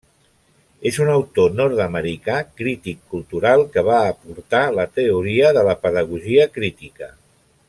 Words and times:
És 0.91 0.95
un 1.03 1.11
autor 1.15 1.51
nord-americà 1.59 2.39
crític 2.61 3.05
cultural, 3.13 3.67
que 3.77 3.85
va 3.91 4.01
aportar 4.15 4.65
la 4.81 4.89
teoria 5.01 5.57
de 5.59 5.69
la 5.73 5.81
pedagogia 5.87 6.53
crítica. 6.59 7.17